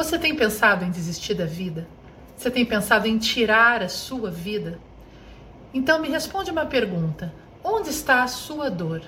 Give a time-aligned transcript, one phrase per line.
[0.00, 1.86] Você tem pensado em desistir da vida?
[2.34, 4.78] Você tem pensado em tirar a sua vida?
[5.74, 7.30] Então me responde uma pergunta:
[7.62, 9.02] onde está a sua dor?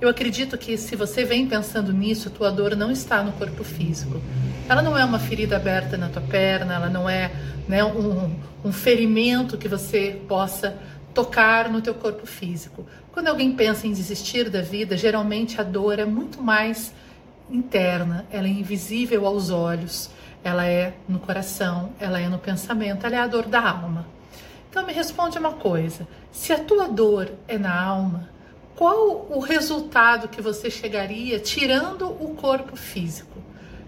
[0.00, 4.22] Eu acredito que se você vem pensando nisso, tua dor não está no corpo físico.
[4.68, 7.32] Ela não é uma ferida aberta na tua perna, ela não é
[7.66, 10.78] né, um, um ferimento que você possa
[11.12, 12.86] tocar no teu corpo físico.
[13.10, 16.92] Quando alguém pensa em desistir da vida, geralmente a dor é muito mais
[17.50, 20.10] interna, ela é invisível aos olhos,
[20.42, 24.06] ela é no coração, ela é no pensamento, ela é a dor da alma.
[24.68, 28.28] Então me responde uma coisa: se a tua dor é na alma,
[28.74, 33.38] qual o resultado que você chegaria tirando o corpo físico?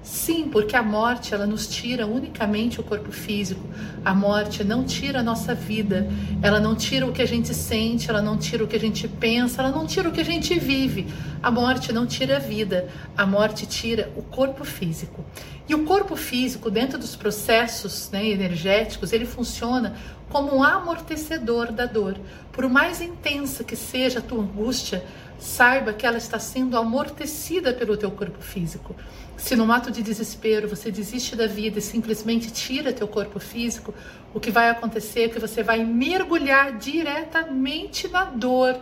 [0.06, 3.68] Sim, porque a morte ela nos tira unicamente o corpo físico.
[4.04, 6.08] A morte não tira a nossa vida,
[6.40, 9.08] ela não tira o que a gente sente, ela não tira o que a gente
[9.08, 11.08] pensa, ela não tira o que a gente vive.
[11.42, 15.24] A morte não tira a vida, a morte tira o corpo físico.
[15.68, 19.96] E o corpo físico, dentro dos processos né, energéticos, ele funciona
[20.36, 22.14] como um amortecedor da dor.
[22.52, 25.02] Por mais intensa que seja a tua angústia,
[25.38, 28.94] saiba que ela está sendo amortecida pelo teu corpo físico.
[29.34, 33.94] Se no ato de desespero você desiste da vida e simplesmente tira teu corpo físico,
[34.34, 38.78] o que vai acontecer é que você vai mergulhar diretamente na dor.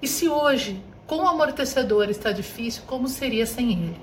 [0.00, 4.00] E se hoje, com o amortecedor está difícil, como seria sem ele?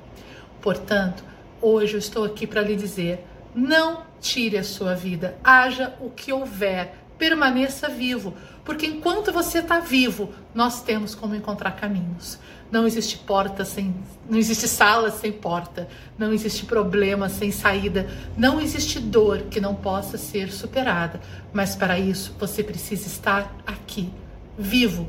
[0.62, 1.24] Portanto,
[1.62, 6.34] hoje eu estou aqui para lhe dizer: não tire a sua vida, haja o que
[6.34, 12.40] houver, permaneça vivo, porque enquanto você está vivo, nós temos como encontrar caminhos.
[12.72, 13.96] Não existe porta sem,
[14.28, 15.88] não existe sala sem porta,
[16.18, 21.22] não existe problema sem saída, não existe dor que não possa ser superada.
[21.54, 24.10] Mas para isso você precisa estar aqui,
[24.58, 25.08] vivo.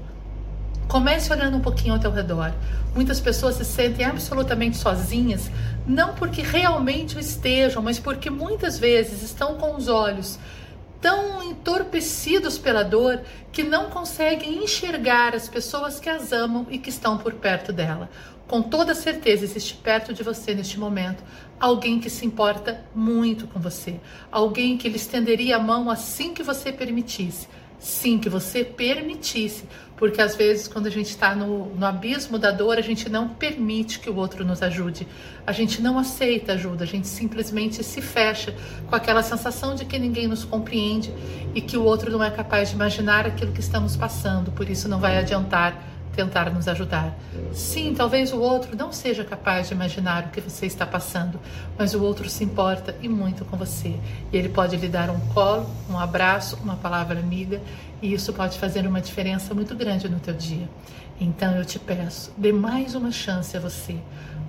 [0.89, 2.53] Comece olhando um pouquinho ao teu redor.
[2.95, 5.51] Muitas pessoas se sentem absolutamente sozinhas,
[5.87, 10.39] não porque realmente o estejam, mas porque muitas vezes estão com os olhos
[11.01, 13.20] tão entorpecidos pela dor
[13.53, 18.09] que não conseguem enxergar as pessoas que as amam e que estão por perto dela.
[18.47, 21.22] Com toda certeza existe perto de você neste momento
[21.59, 23.99] alguém que se importa muito com você,
[24.31, 27.49] alguém que lhe estenderia a mão assim que você permitisse.
[27.78, 29.64] Sim, que você permitisse,
[29.97, 33.28] porque às vezes quando a gente está no, no abismo da dor, a gente não
[33.28, 35.06] permite que o outro nos ajude,
[35.47, 38.54] a gente não aceita ajuda, a gente simplesmente se fecha
[38.88, 41.12] com aquela sensação de que ninguém nos compreende
[41.54, 44.88] e que o outro não é capaz de imaginar aquilo que estamos passando, por isso
[44.88, 47.15] não vai adiantar tentar nos ajudar.
[47.53, 51.38] Sim, talvez o outro não seja capaz de imaginar o que você está passando,
[51.78, 53.94] mas o outro se importa e muito com você.
[54.32, 57.60] E ele pode lhe dar um colo, um abraço, uma palavra amiga,
[58.00, 60.69] e isso pode fazer uma diferença muito grande no teu dia.
[61.21, 63.97] Então eu te peço, dê mais uma chance a você.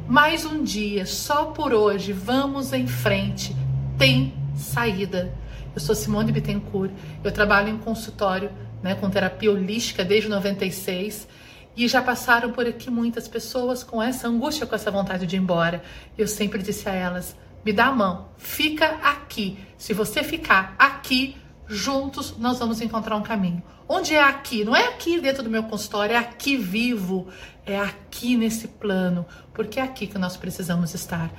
[0.08, 3.54] Mais um dia, só por hoje, vamos em frente.
[3.98, 5.34] Tem saída.
[5.76, 6.92] Eu sou Simone Bittencourt,
[7.24, 8.50] eu trabalho em consultório
[8.82, 11.28] né, com terapia holística desde 96
[11.78, 15.40] e já passaram por aqui muitas pessoas com essa angústia, com essa vontade de ir
[15.40, 15.84] embora.
[16.18, 19.60] Eu sempre disse a elas: me dá a mão, fica aqui.
[19.78, 21.38] Se você ficar aqui,
[21.68, 23.62] juntos nós vamos encontrar um caminho.
[23.88, 24.66] Onde é aqui?
[24.66, 27.28] Não é aqui dentro do meu consultório, é aqui vivo,
[27.66, 31.32] é aqui nesse plano, porque é aqui que nós precisamos estar.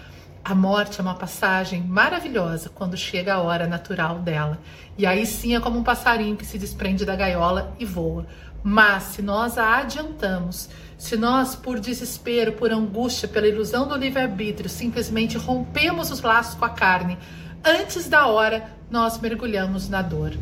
[0.45, 4.59] A morte é uma passagem maravilhosa quando chega a hora natural dela.
[4.97, 8.27] E aí sim é como um passarinho que se desprende da gaiola e voa.
[8.63, 14.69] Mas se nós a adiantamos, se nós, por desespero, por angústia, pela ilusão do livre-arbítrio,
[14.69, 17.17] simplesmente rompemos os laços com a carne,
[17.65, 20.33] antes da hora, nós mergulhamos na dor.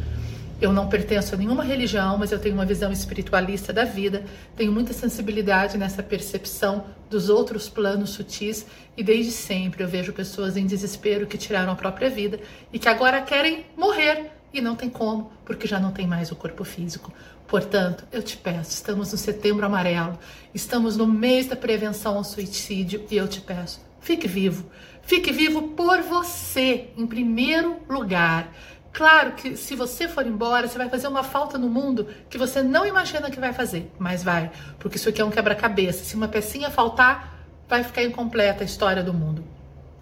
[0.59, 4.25] Eu não pertenço a nenhuma religião, mas eu tenho uma visão espiritualista da vida,
[4.56, 8.66] tenho muita sensibilidade nessa percepção dos outros planos sutis
[8.97, 12.41] e desde sempre eu vejo pessoas em desespero que tiraram a própria vida
[12.72, 16.36] e que agora querem morrer e não tem como, porque já não tem mais o
[16.36, 17.12] corpo físico.
[17.46, 20.18] Portanto, eu te peço, estamos no setembro amarelo,
[20.52, 24.66] estamos no mês da prevenção ao suicídio e eu te peço, fique vivo.
[25.02, 28.53] Fique vivo por você, em primeiro lugar.
[28.92, 32.60] Claro que se você for embora, você vai fazer uma falta no mundo que você
[32.60, 34.50] não imagina que vai fazer, mas vai,
[34.80, 36.02] porque isso aqui é um quebra-cabeça.
[36.02, 39.44] Se uma pecinha faltar, vai ficar incompleta a história do mundo.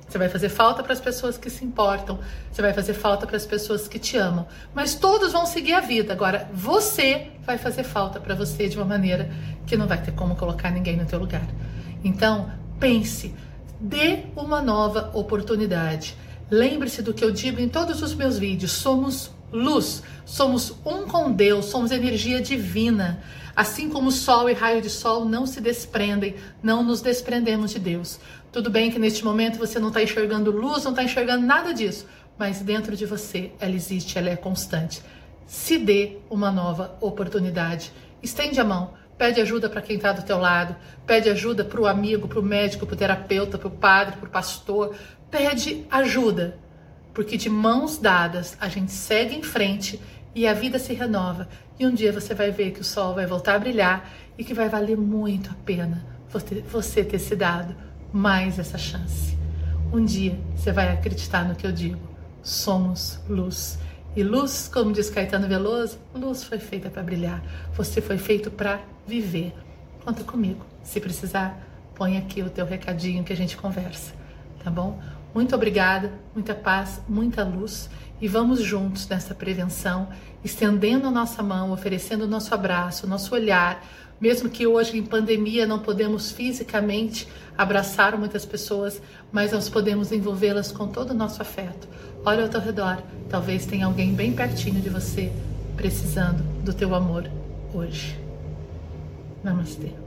[0.09, 2.19] Você vai fazer falta para as pessoas que se importam,
[2.53, 5.81] você vai fazer falta para as pessoas que te amam, mas todos vão seguir a
[5.81, 6.13] vida.
[6.13, 9.31] Agora, você vai fazer falta para você de uma maneira
[9.67, 11.47] que não vai ter como colocar ninguém no teu lugar.
[12.05, 13.35] Então, pense,
[13.81, 16.17] dê uma nova oportunidade.
[16.51, 21.33] Lembre-se do que eu digo em todos os meus vídeos: somos luz, somos um com
[21.33, 23.23] Deus, somos energia divina.
[23.57, 28.19] Assim como sol e raio de sol não se desprendem, não nos desprendemos de Deus.
[28.55, 32.07] Tudo bem que neste momento você não está enxergando luz, não está enxergando nada disso,
[32.39, 35.03] mas dentro de você ela existe, ela é constante.
[35.45, 37.93] Se dê uma nova oportunidade.
[38.23, 41.87] Estende a mão, pede ajuda para quem está do teu lado, pede ajuda para o
[41.89, 44.95] amigo, para o médico, para o terapeuta, para o padre, para o pastor.
[45.29, 46.57] Pede ajuda,
[47.13, 50.01] porque de mãos dadas a gente segue em frente
[50.33, 51.49] e a vida se renova.
[51.77, 54.55] E um dia você vai ver que o sol vai voltar a brilhar e que
[54.55, 56.07] vai valer muito a pena
[56.71, 57.75] você ter se dado
[58.15, 59.37] mais essa chance.
[59.93, 61.99] Um dia você vai acreditar no que eu digo.
[62.45, 63.77] Somos luz.
[64.15, 67.43] E luz, como diz Caetano Veloso, luz foi feita para brilhar.
[67.73, 69.53] Você foi feito para viver.
[70.05, 70.65] Conta comigo.
[70.85, 71.61] Se precisar,
[71.97, 74.15] põe aqui o teu recadinho que a gente conversa,
[74.63, 75.01] tá bom?
[75.35, 77.91] Muito obrigada, muita paz, muita luz
[78.21, 80.09] e vamos juntos nessa prevenção,
[80.45, 83.85] estendendo a nossa mão, oferecendo o nosso abraço, o nosso olhar,
[84.21, 87.29] mesmo que hoje em pandemia não podemos fisicamente
[87.59, 89.03] abraçar muitas pessoas,
[89.33, 91.89] mas nós podemos envolvê-las com todo o nosso afeto.
[92.25, 95.33] Olha ao teu redor, talvez tenha alguém bem pertinho de você
[95.77, 97.29] precisando do teu amor
[97.75, 98.17] hoje.
[99.43, 100.04] Namastê.